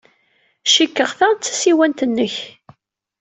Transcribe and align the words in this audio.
Cikkeɣ 0.73 1.09
ta 1.17 1.27
d 1.31 1.37
tasiwant-nnek. 1.43 2.35